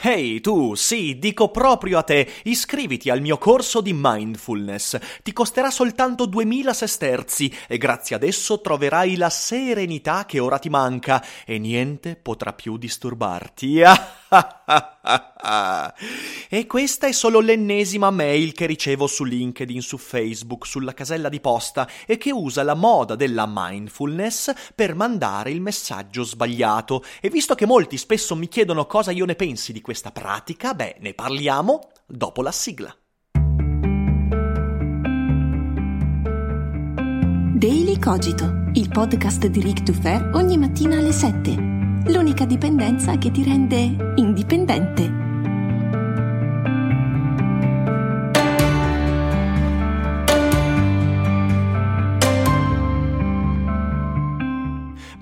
[0.00, 4.96] Ehi hey, tu, sì, dico proprio a te, iscriviti al mio corso di mindfulness.
[5.24, 10.68] Ti costerà soltanto 2000 sesterzi e grazie ad esso troverai la serenità che ora ti
[10.68, 13.82] manca e niente potrà più disturbarti.
[16.48, 21.40] e questa è solo l'ennesima mail che ricevo su LinkedIn, su Facebook, sulla casella di
[21.40, 27.04] posta e che usa la moda della mindfulness per mandare il messaggio sbagliato.
[27.20, 30.96] E visto che molti spesso mi chiedono cosa io ne pensi di questa pratica, beh,
[31.00, 32.94] ne parliamo dopo la sigla.
[37.54, 41.77] Daily Cogito, il podcast di Rick Dufer ogni mattina alle 7
[42.38, 45.17] l'unica dipendenza che ti rende indipendente.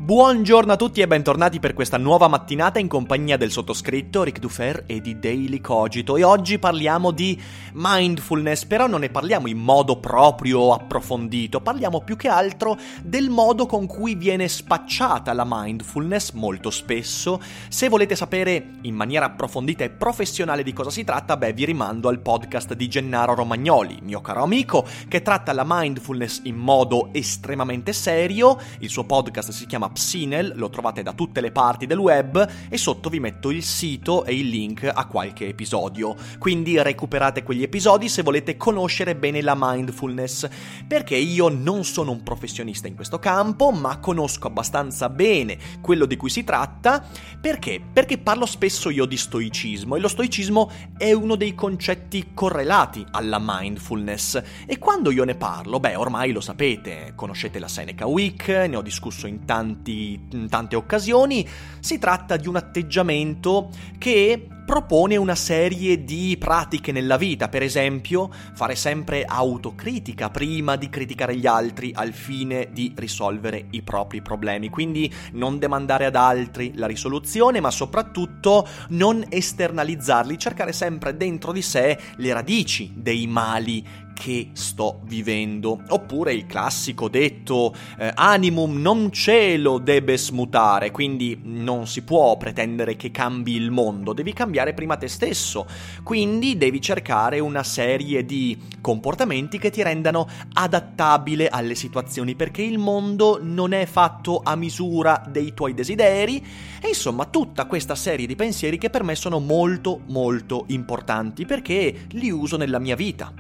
[0.07, 4.85] Buongiorno a tutti e bentornati per questa nuova mattinata in compagnia del sottoscritto Ric Dufer
[4.87, 7.37] e di Daily Cogito e oggi parliamo di
[7.73, 13.67] mindfulness, però non ne parliamo in modo proprio approfondito, parliamo più che altro del modo
[13.67, 17.43] con cui viene spacciata la mindfulness molto spesso.
[17.67, 22.09] Se volete sapere in maniera approfondita e professionale di cosa si tratta, beh vi rimando
[22.09, 27.93] al podcast di Gennaro Romagnoli, mio caro amico, che tratta la mindfulness in modo estremamente
[27.93, 32.47] serio, il suo podcast si chiama Psinel, lo trovate da tutte le parti del web
[32.69, 36.14] e sotto vi metto il sito e il link a qualche episodio.
[36.39, 40.48] Quindi recuperate quegli episodi se volete conoscere bene la mindfulness,
[40.86, 46.17] perché io non sono un professionista in questo campo, ma conosco abbastanza bene quello di
[46.17, 47.02] cui si tratta,
[47.40, 47.80] perché?
[47.90, 53.39] Perché parlo spesso io di stoicismo e lo stoicismo è uno dei concetti correlati alla
[53.40, 58.77] mindfulness e quando io ne parlo, beh, ormai lo sapete, conoscete la Seneca Week, ne
[58.77, 61.47] ho discusso in tanti tanti, in tante occasioni,
[61.79, 68.29] si tratta di un atteggiamento che propone una serie di pratiche nella vita, per esempio
[68.53, 74.69] fare sempre autocritica prima di criticare gli altri al fine di risolvere i propri problemi,
[74.69, 81.63] quindi non demandare ad altri la risoluzione, ma soprattutto non esternalizzarli, cercare sempre dentro di
[81.63, 85.83] sé le radici dei mali che sto vivendo.
[85.89, 92.97] Oppure il classico detto eh, animum non cielo debes mutare, quindi non si può pretendere
[92.97, 95.67] che cambi il mondo, devi cambiare prima te stesso.
[96.02, 102.78] Quindi devi cercare una serie di comportamenti che ti rendano adattabile alle situazioni, perché il
[102.78, 106.44] mondo non è fatto a misura dei tuoi desideri
[106.80, 112.06] e insomma tutta questa serie di pensieri che per me sono molto molto importanti perché
[112.11, 113.33] li uso nella mia vita.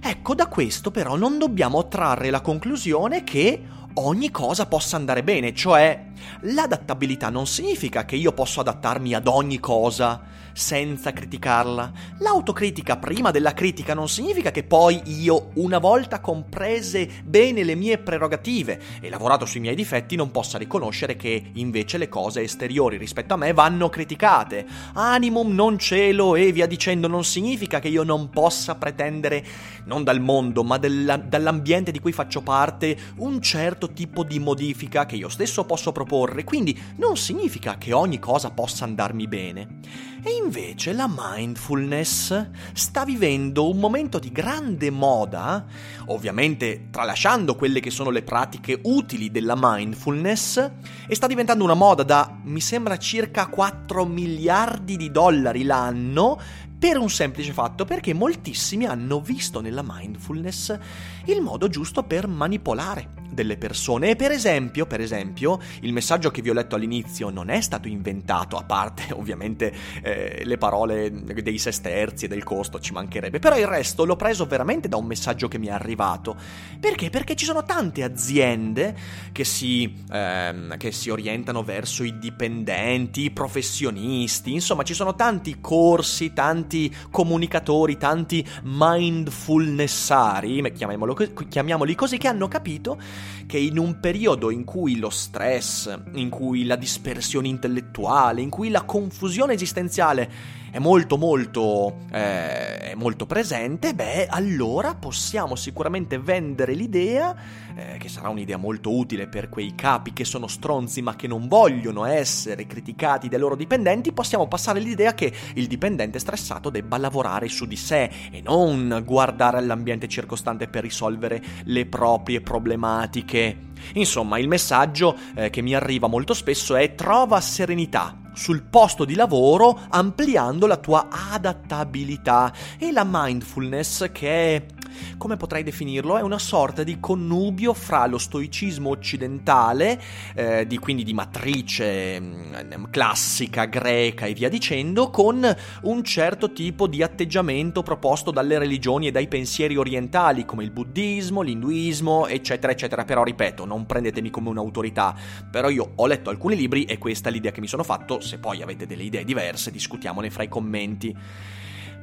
[0.00, 3.62] Ecco, da questo però non dobbiamo trarre la conclusione che
[3.98, 6.06] ogni cosa possa andare bene, cioè
[6.40, 10.20] l'adattabilità non significa che io posso adattarmi ad ogni cosa
[10.58, 11.92] senza criticarla.
[12.18, 17.98] L'autocritica prima della critica non significa che poi io, una volta comprese bene le mie
[17.98, 23.34] prerogative e lavorato sui miei difetti, non possa riconoscere che invece le cose esteriori rispetto
[23.34, 24.66] a me vanno criticate.
[24.94, 29.44] Animum non cielo e via dicendo non significa che io non possa pretendere,
[29.84, 35.06] non dal mondo, ma della, dall'ambiente di cui faccio parte, un certo tipo di modifica
[35.06, 36.42] che io stesso posso proporre.
[36.42, 40.06] Quindi non significa che ogni cosa possa andarmi bene.
[40.20, 45.64] E invece la mindfulness sta vivendo un momento di grande moda,
[46.06, 50.70] ovviamente tralasciando quelle che sono le pratiche utili della mindfulness,
[51.06, 56.40] e sta diventando una moda da, mi sembra, circa 4 miliardi di dollari l'anno
[56.78, 60.78] per un semplice fatto, perché moltissimi hanno visto nella mindfulness
[61.24, 64.10] il modo giusto per manipolare delle persone.
[64.10, 67.88] E per esempio, per esempio, il messaggio che vi ho letto all'inizio non è stato
[67.88, 69.72] inventato, a parte ovviamente
[70.02, 74.46] eh, le parole dei sesterzi e del costo, ci mancherebbe, però il resto l'ho preso
[74.46, 76.36] veramente da un messaggio che mi è arrivato.
[76.78, 77.10] Perché?
[77.10, 78.96] Perché ci sono tante aziende
[79.32, 85.58] che si, ehm, che si orientano verso i dipendenti, i professionisti, insomma ci sono tanti
[85.60, 93.00] corsi, tanti tanti comunicatori, tanti mindfulnessari, chiamiamoli così, che hanno capito
[93.46, 98.68] che in un periodo in cui lo stress, in cui la dispersione intellettuale, in cui
[98.68, 100.30] la confusione esistenziale
[100.70, 107.34] è molto molto, eh, molto presente, beh, allora possiamo sicuramente vendere l'idea,
[107.74, 111.48] eh, che sarà un'idea molto utile per quei capi che sono stronzi ma che non
[111.48, 117.48] vogliono essere criticati dai loro dipendenti, possiamo passare l'idea che il dipendente stressato debba lavorare
[117.48, 123.66] su di sé e non guardare all'ambiente circostante per risolvere le proprie problematiche.
[123.94, 129.14] Insomma, il messaggio eh, che mi arriva molto spesso è trova serenità sul posto di
[129.14, 134.66] lavoro ampliando la tua adattabilità e la mindfulness che è
[135.16, 136.16] come potrei definirlo?
[136.16, 140.00] È una sorta di connubio fra lo stoicismo occidentale,
[140.34, 146.52] eh, di, quindi di matrice mh, mm, classica, greca e via dicendo, con un certo
[146.52, 152.72] tipo di atteggiamento proposto dalle religioni e dai pensieri orientali, come il buddismo, l'induismo, eccetera,
[152.72, 153.04] eccetera.
[153.04, 155.14] Però ripeto, non prendetemi come un'autorità,
[155.50, 158.38] però io ho letto alcuni libri e questa è l'idea che mi sono fatto, se
[158.38, 161.16] poi avete delle idee diverse discutiamone fra i commenti.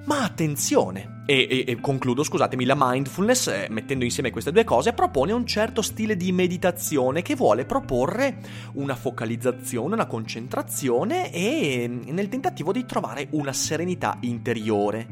[0.06, 4.94] Ma attenzione, e, e, e, concludo, scusatemi, la mindfulness, eh, mettendo insieme queste due cose,
[4.94, 8.38] propone un certo stile di meditazione che vuole proporre
[8.74, 15.08] una focalizzazione, una concentrazione e nel tentativo di trovare una serenità interiore.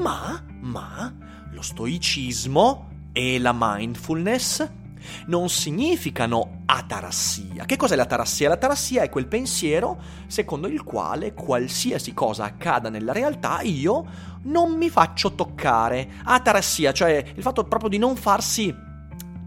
[0.00, 1.14] Ma, ma,
[1.52, 4.66] lo stoicismo e la mindfulness
[5.26, 7.64] non significano atarassia.
[7.64, 8.48] Che cos'è l'atarassia?
[8.48, 14.06] L'atarassia è quel pensiero secondo il quale qualsiasi cosa accada nella realtà io
[14.42, 16.08] non mi faccio toccare.
[16.24, 18.86] Atarassia, cioè il fatto proprio di non farsi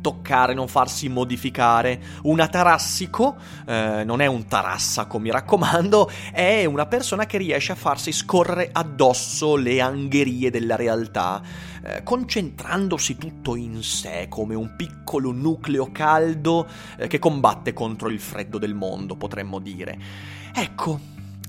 [0.02, 2.02] toccare, non farsi modificare.
[2.24, 7.76] Un atarassico eh, non è un tarassaco, mi raccomando, è una persona che riesce a
[7.76, 11.42] farsi scorrere addosso le angherie della realtà,
[11.84, 18.20] eh, concentrandosi tutto in sé come un piccolo nucleo caldo eh, che combatte contro il
[18.20, 19.98] freddo del mondo, potremmo dire.
[20.54, 21.00] Ecco,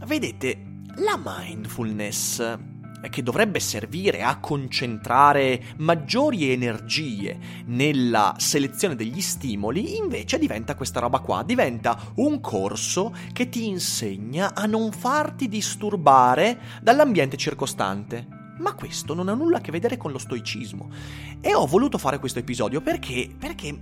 [0.04, 2.71] vedete, la mindfulness
[3.10, 11.20] che dovrebbe servire a concentrare maggiori energie nella selezione degli stimoli, invece diventa questa roba
[11.20, 18.26] qua, diventa un corso che ti insegna a non farti disturbare dall'ambiente circostante.
[18.58, 20.90] Ma questo non ha nulla a che vedere con lo stoicismo.
[21.40, 23.76] E ho voluto fare questo episodio perché, perché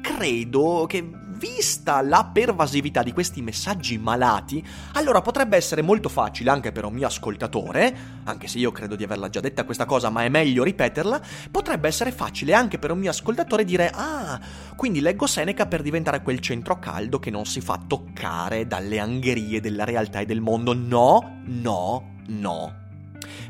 [0.00, 1.08] credo che
[1.44, 4.64] vista la pervasività di questi messaggi malati,
[4.94, 7.94] allora potrebbe essere molto facile anche per un mio ascoltatore,
[8.24, 11.20] anche se io credo di averla già detta questa cosa, ma è meglio ripeterla,
[11.50, 14.40] potrebbe essere facile anche per un mio ascoltatore dire "Ah,
[14.74, 19.60] quindi leggo Seneca per diventare quel centro caldo che non si fa toccare dalle angherie
[19.60, 20.72] della realtà e del mondo".
[20.72, 22.83] No, no, no.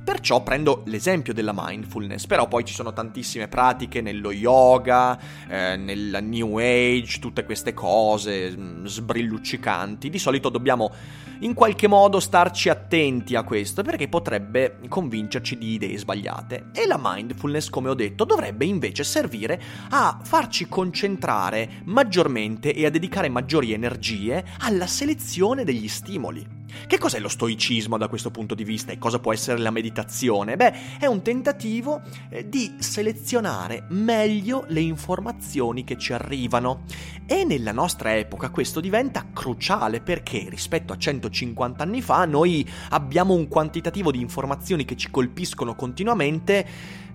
[0.03, 5.19] Perciò prendo l'esempio della mindfulness, però poi ci sono tantissime pratiche nello yoga,
[5.49, 10.11] eh, nella new age, tutte queste cose mm, sbrilluccicanti.
[10.11, 10.93] Di solito dobbiamo
[11.41, 16.71] in qualche modo starci attenti a questo perché potrebbe convincerci di idee sbagliate.
[16.73, 19.61] E la mindfulness, come ho detto, dovrebbe invece servire
[19.91, 26.63] a farci concentrare maggiormente e a dedicare maggiori energie alla selezione degli stimoli.
[26.87, 30.57] Che cos'è lo stoicismo da questo punto di vista e cosa può essere la meditazione?
[30.57, 36.83] Beh, è un tentativo eh, di selezionare meglio le informazioni che ci arrivano.
[37.27, 43.35] E nella nostra epoca questo diventa cruciale perché rispetto a 150 anni fa noi abbiamo
[43.35, 46.67] un quantitativo di informazioni che ci colpiscono continuamente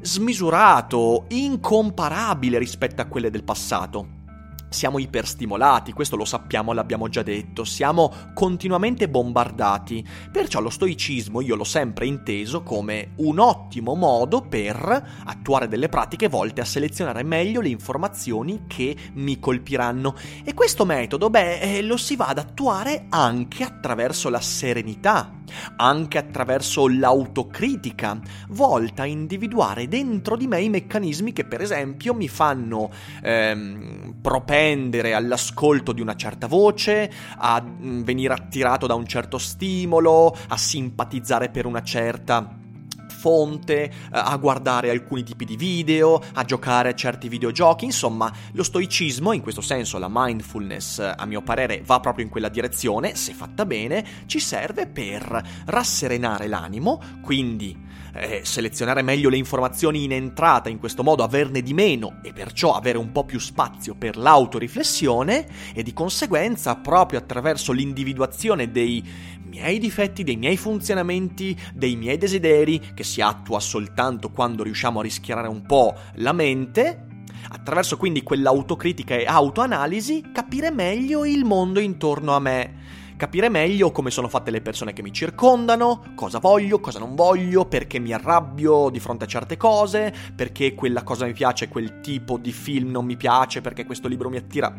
[0.01, 4.18] smisurato, incomparabile rispetto a quelle del passato.
[4.69, 11.55] Siamo iperstimolati, questo lo sappiamo, l'abbiamo già detto, siamo continuamente bombardati, perciò lo stoicismo io
[11.55, 17.61] l'ho sempre inteso come un ottimo modo per attuare delle pratiche volte a selezionare meglio
[17.61, 20.13] le informazioni che mi colpiranno.
[20.43, 25.41] E questo metodo, beh, eh, lo si va ad attuare anche attraverso la serenità,
[25.77, 32.27] anche attraverso l'autocritica, volta a individuare dentro di me i meccanismi che per esempio mi
[32.27, 32.91] fanno
[33.23, 39.37] ehm, propendere tendere all'ascolto di una certa voce, a mm, venire attirato da un certo
[39.37, 42.57] stimolo, a simpatizzare per una certa
[43.07, 48.63] fonte, eh, a guardare alcuni tipi di video, a giocare a certi videogiochi, insomma lo
[48.63, 53.31] stoicismo, in questo senso la mindfulness a mio parere va proprio in quella direzione, se
[53.31, 60.69] fatta bene, ci serve per rasserenare l'animo, quindi eh, selezionare meglio le informazioni in entrata,
[60.69, 65.47] in questo modo averne di meno e perciò avere un po' più spazio per l'autoriflessione
[65.73, 69.03] e di conseguenza proprio attraverso l'individuazione dei
[69.49, 75.03] miei difetti, dei miei funzionamenti, dei miei desideri, che si attua soltanto quando riusciamo a
[75.03, 77.05] rischiarare un po' la mente,
[77.49, 82.78] attraverso quindi quell'autocritica e autoanalisi, capire meglio il mondo intorno a me
[83.19, 87.65] capire meglio come sono fatte le persone che mi circondano, cosa voglio, cosa non voglio,
[87.65, 92.37] perché mi arrabbio di fronte a certe cose, perché quella cosa mi piace, quel tipo
[92.37, 94.73] di film non mi piace, perché questo libro mi attira.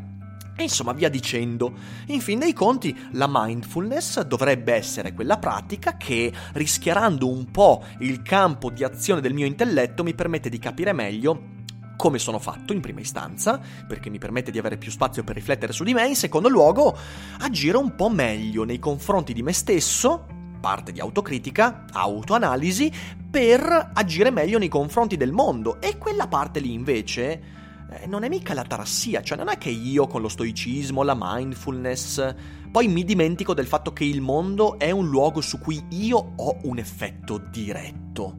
[0.57, 1.75] Insomma, via dicendo.
[2.07, 8.23] In fin dei conti, la mindfulness dovrebbe essere quella pratica che, rischiarando un po' il
[8.23, 11.59] campo di azione del mio intelletto, mi permette di capire meglio
[12.01, 15.75] come sono fatto in prima istanza, perché mi permette di avere più spazio per riflettere
[15.75, 16.97] su di me, in secondo luogo
[17.41, 20.27] agire un po' meglio nei confronti di me stesso,
[20.63, 22.91] parte di autocritica, autoanalisi,
[23.31, 25.79] per agire meglio nei confronti del mondo.
[25.79, 27.43] E quella parte lì invece
[27.91, 31.15] eh, non è mica la tarassia, cioè non è che io con lo stoicismo, la
[31.15, 32.35] mindfulness,
[32.73, 36.57] poi mi dimentico del fatto che il mondo è un luogo su cui io ho
[36.63, 38.39] un effetto diretto.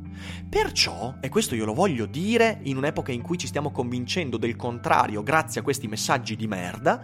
[0.49, 4.55] Perciò, e questo io lo voglio dire in un'epoca in cui ci stiamo convincendo del
[4.55, 7.03] contrario grazie a questi messaggi di merda,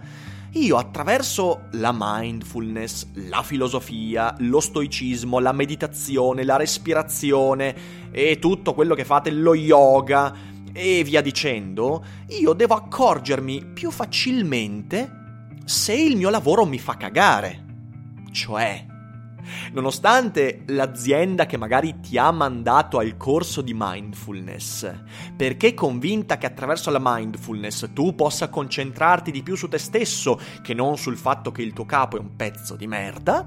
[0.52, 7.76] io attraverso la mindfulness, la filosofia, lo stoicismo, la meditazione, la respirazione
[8.12, 10.34] e tutto quello che fate, lo yoga
[10.72, 12.04] e via dicendo,
[12.40, 15.12] io devo accorgermi più facilmente
[15.66, 17.66] se il mio lavoro mi fa cagare.
[18.32, 18.86] Cioè,
[19.72, 24.92] nonostante l'azienda che magari ti ha mandato al corso di mindfulness,
[25.36, 30.74] perché convinta che attraverso la mindfulness tu possa concentrarti di più su te stesso che
[30.74, 33.46] non sul fatto che il tuo capo è un pezzo di merda,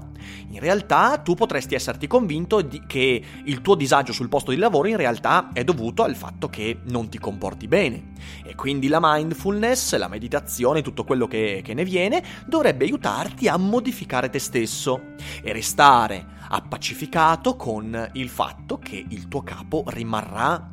[0.49, 4.97] in realtà tu potresti esserti convinto che il tuo disagio sul posto di lavoro in
[4.97, 8.13] realtà è dovuto al fatto che non ti comporti bene.
[8.43, 13.57] E quindi la mindfulness, la meditazione, tutto quello che, che ne viene, dovrebbe aiutarti a
[13.57, 20.71] modificare te stesso e restare stare appacificato con il fatto che il tuo capo rimarrà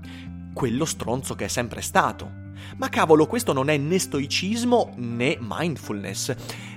[0.54, 2.30] quello stronzo che è sempre stato.
[2.76, 6.28] Ma cavolo, questo non è né stoicismo né mindfulness.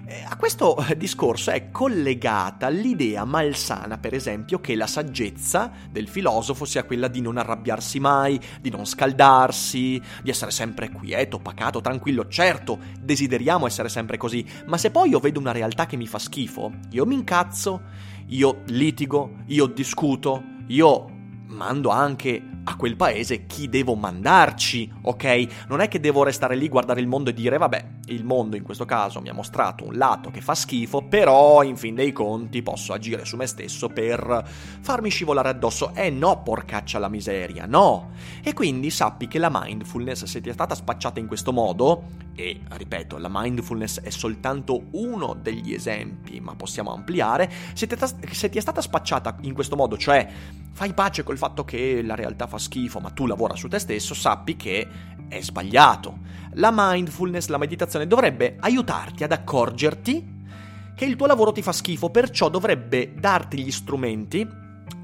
[0.08, 6.66] Eh, a questo discorso è collegata l'idea malsana, per esempio, che la saggezza del filosofo
[6.66, 12.28] sia quella di non arrabbiarsi mai, di non scaldarsi, di essere sempre quieto, pacato, tranquillo.
[12.28, 16.18] Certo, desideriamo essere sempre così, ma se poi io vedo una realtà che mi fa
[16.18, 21.06] schifo, io mi incazzo io litigo, io discuto, io
[21.48, 25.66] mando anche a quel paese chi devo mandarci, ok?
[25.68, 28.64] Non è che devo restare lì, guardare il mondo e dire, vabbè, il mondo in
[28.64, 32.62] questo caso mi ha mostrato un lato che fa schifo, però in fin dei conti
[32.62, 34.48] posso agire su me stesso per
[34.82, 35.94] farmi scivolare addosso.
[35.96, 38.12] Eh no, porcaccia la miseria, no!
[38.44, 42.04] E quindi sappi che la mindfulness, se ti è stata spacciata in questo modo,
[42.42, 47.96] e ripeto, la mindfulness è soltanto uno degli esempi, ma possiamo ampliare, se ti,
[48.32, 50.28] se ti è stata spacciata in questo modo, cioè
[50.72, 54.16] fai pace col fatto che la realtà fa schifo, ma tu lavora su te stesso,
[54.16, 54.88] sappi che
[55.28, 56.18] è sbagliato.
[56.54, 60.40] La mindfulness, la meditazione dovrebbe aiutarti ad accorgerti
[60.96, 64.48] che il tuo lavoro ti fa schifo, perciò dovrebbe darti gli strumenti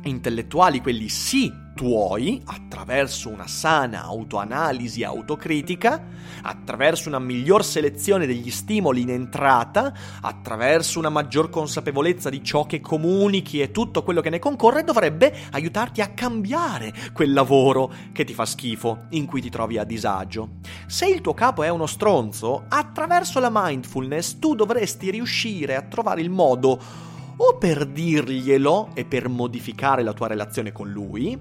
[0.03, 6.03] intellettuali, quelli sì tuoi attraverso una sana autoanalisi autocritica,
[6.41, 12.81] attraverso una miglior selezione degli stimoli in entrata, attraverso una maggior consapevolezza di ciò che
[12.81, 18.33] comunichi e tutto quello che ne concorre, dovrebbe aiutarti a cambiare quel lavoro che ti
[18.33, 20.55] fa schifo, in cui ti trovi a disagio.
[20.87, 26.21] Se il tuo capo è uno stronzo, attraverso la mindfulness tu dovresti riuscire a trovare
[26.21, 27.05] il modo
[27.37, 31.39] o per dirglielo e per modificare la tua relazione con lui,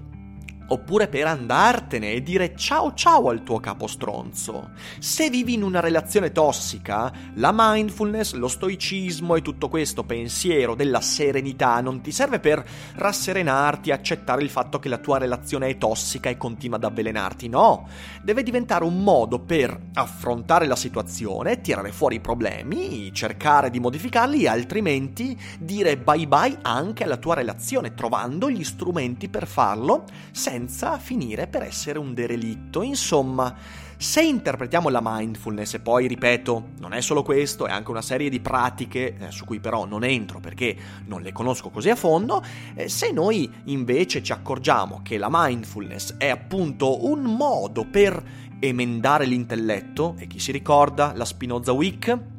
[0.67, 4.71] oppure per andartene e dire ciao ciao al tuo capo stronzo.
[4.99, 11.01] Se vivi in una relazione tossica, la mindfulness, lo stoicismo e tutto questo pensiero della
[11.01, 16.29] serenità non ti serve per rasserenarti, accettare il fatto che la tua relazione è tossica
[16.29, 17.87] e continua ad avvelenarti, no,
[18.21, 24.47] deve diventare un modo per affrontare la situazione, tirare fuori i problemi, cercare di modificarli
[24.47, 30.97] altrimenti dire bye bye anche alla tua relazione, trovando gli strumenti per farlo senza senza
[30.97, 32.81] finire per essere un derelitto.
[32.81, 33.55] Insomma,
[33.95, 38.29] se interpretiamo la mindfulness, e poi ripeto, non è solo questo, è anche una serie
[38.29, 42.43] di pratiche eh, su cui però non entro perché non le conosco così a fondo,
[42.73, 48.23] eh, se noi invece ci accorgiamo che la mindfulness è appunto un modo per
[48.59, 52.36] emendare l'intelletto, e chi si ricorda la Spinoza Week?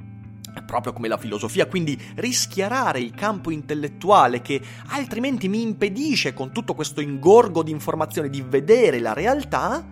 [0.65, 6.75] Proprio come la filosofia, quindi rischiarare il campo intellettuale che altrimenti mi impedisce con tutto
[6.75, 9.85] questo ingorgo di informazioni di vedere la realtà,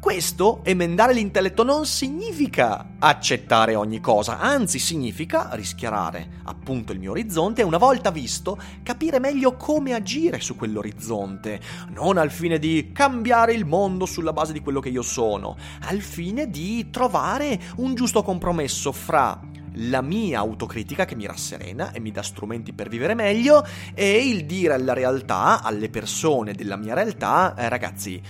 [0.00, 7.62] questo, emendare l'intelletto, non significa accettare ogni cosa, anzi significa rischiarare appunto il mio orizzonte
[7.62, 13.52] e una volta visto capire meglio come agire su quell'orizzonte, non al fine di cambiare
[13.54, 18.22] il mondo sulla base di quello che io sono, al fine di trovare un giusto
[18.22, 19.40] compromesso fra
[19.74, 24.44] la mia autocritica che mi rasserena e mi dà strumenti per vivere meglio e il
[24.44, 28.20] dire alla realtà, alle persone della mia realtà, eh, ragazzi,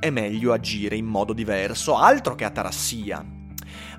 [0.00, 3.24] è meglio agire in modo diverso, altro che atarassia.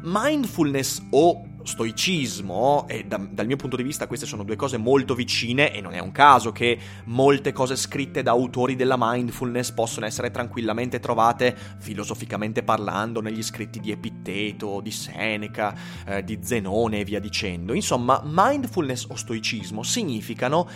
[0.01, 5.15] Mindfulness o stoicismo, e da, dal mio punto di vista queste sono due cose molto
[5.15, 10.05] vicine e non è un caso che molte cose scritte da autori della mindfulness possono
[10.05, 17.03] essere tranquillamente trovate filosoficamente parlando negli scritti di Epitteto, di Seneca, eh, di Zenone e
[17.03, 17.73] via dicendo.
[17.73, 20.67] Insomma, mindfulness o stoicismo significano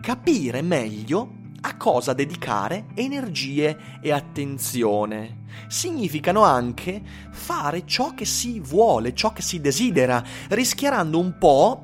[0.00, 5.42] capire meglio a cosa dedicare energie e attenzione.
[5.68, 11.82] Significano anche fare ciò che si vuole, ciò che si desidera, rischiarando un po'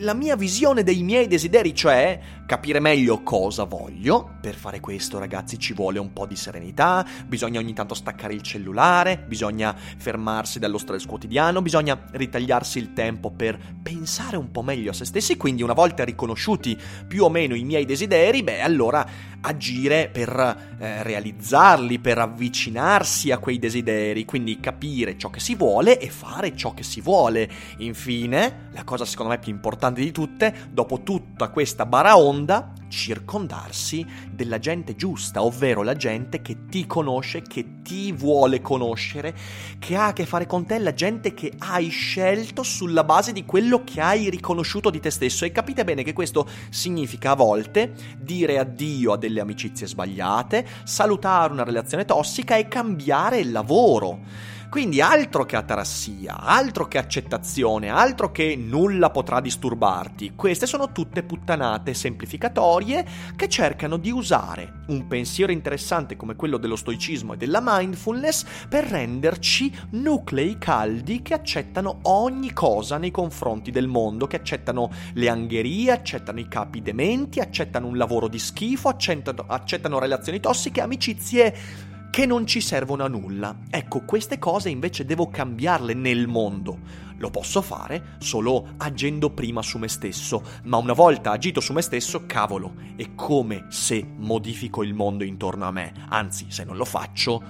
[0.00, 4.36] la mia visione dei miei desideri, cioè capire meglio cosa voglio.
[4.40, 8.42] Per fare questo, ragazzi, ci vuole un po' di serenità, bisogna ogni tanto staccare il
[8.42, 14.90] cellulare, bisogna fermarsi dallo stress quotidiano, bisogna ritagliarsi il tempo per pensare un po' meglio
[14.90, 19.06] a se stessi, quindi una volta riconosciuti più o meno i miei desideri, beh, allora
[19.40, 25.98] agire per eh, realizzarli, per avvicinarsi a quei desideri, quindi capire ciò che si vuole
[25.98, 27.48] e fare ciò che si vuole.
[27.78, 34.58] Infine, la cosa secondo me più importante di tutte, dopo tutta questa baraonda, circondarsi della
[34.58, 39.34] gente giusta, ovvero la gente che ti conosce, che ti vuole conoscere,
[39.78, 43.44] che ha a che fare con te, la gente che hai scelto sulla base di
[43.44, 45.44] quello che hai riconosciuto di te stesso.
[45.44, 51.52] E capite bene che questo significa a volte dire addio a delle amicizie sbagliate, salutare
[51.52, 54.56] una relazione tossica e cambiare il lavoro.
[54.70, 60.34] Quindi altro che atarassia, altro che accettazione, altro che nulla potrà disturbarti.
[60.36, 66.76] Queste sono tutte puttanate semplificatorie che cercano di usare un pensiero interessante come quello dello
[66.76, 73.88] stoicismo e della mindfulness per renderci nuclei caldi che accettano ogni cosa nei confronti del
[73.88, 79.46] mondo, che accettano le angherie, accettano i capi dementi, accettano un lavoro di schifo, accettano,
[79.48, 83.56] accettano relazioni tossiche, amicizie che non ci servono a nulla.
[83.70, 87.06] Ecco, queste cose invece devo cambiarle nel mondo.
[87.18, 91.82] Lo posso fare solo agendo prima su me stesso, ma una volta agito su me
[91.82, 95.92] stesso, cavolo, è come se modifico il mondo intorno a me.
[96.08, 97.42] Anzi, se non lo faccio,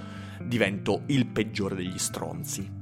[0.43, 2.77] divento il peggiore degli stronzi.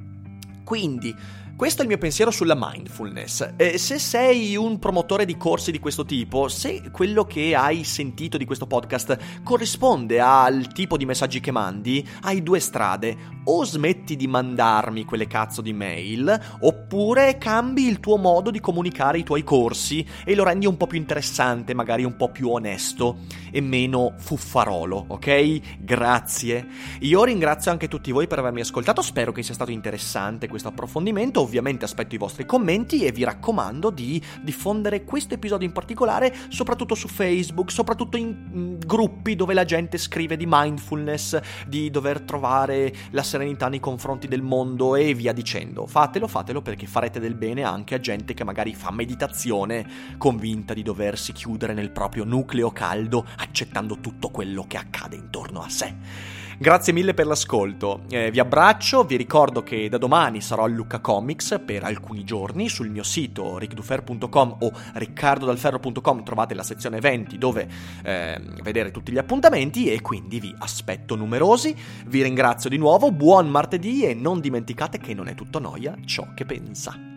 [0.63, 1.15] Quindi,
[1.57, 3.53] questo è il mio pensiero sulla mindfulness.
[3.57, 8.37] Eh, se sei un promotore di corsi di questo tipo, se quello che hai sentito
[8.37, 13.35] di questo podcast corrisponde al tipo di messaggi che mandi, hai due strade.
[13.45, 19.17] O smetti di mandarmi quelle cazzo di mail, oppure cambi il tuo modo di comunicare
[19.17, 23.19] i tuoi corsi e lo rendi un po' più interessante, magari un po' più onesto
[23.49, 25.79] e meno fuffarolo, ok?
[25.79, 26.67] Grazie.
[26.99, 31.46] Io ringrazio anche tutti voi per avermi ascoltato, spero che sia stato interessante questo approfondimento
[31.47, 36.93] ovviamente aspetto i vostri commenti e vi raccomando di diffondere questo episodio in particolare soprattutto
[36.93, 42.93] su Facebook, soprattutto in, in gruppi dove la gente scrive di mindfulness, di dover trovare
[43.11, 45.87] la serenità nei confronti del mondo e via dicendo.
[45.87, 50.83] Fatelo, fatelo perché farete del bene anche a gente che magari fa meditazione convinta di
[50.83, 56.36] doversi chiudere nel proprio nucleo caldo accettando tutto quello che accade intorno a sé.
[56.59, 60.97] Grazie mille per l'ascolto, eh, vi abbraccio, vi ricordo che da domani sarò a Lucca
[60.97, 67.67] Comics per alcuni giorni sul mio sito rickdufer.com o riccardodalferro.com trovate la sezione eventi dove
[68.03, 71.75] eh, vedere tutti gli appuntamenti e quindi vi aspetto numerosi,
[72.07, 76.29] vi ringrazio di nuovo, buon martedì e non dimenticate che non è tutto noia ciò
[76.33, 77.16] che pensa.